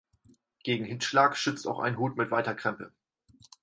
Gegen 0.63 0.83
Hitzschlag 0.83 1.37
schützt 1.37 1.67
auch 1.67 1.77
ein 1.77 1.99
Hut 1.99 2.17
mit 2.17 2.31
weiter 2.31 2.55
Krempe. 2.55 2.91